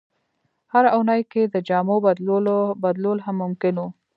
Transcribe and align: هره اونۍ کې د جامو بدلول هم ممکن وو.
هره 0.73 0.89
اونۍ 0.97 1.21
کې 1.31 1.41
د 1.53 1.55
جامو 1.67 1.95
بدلول 2.83 3.17
هم 3.25 3.35
ممکن 3.43 3.73
وو. 3.79 3.87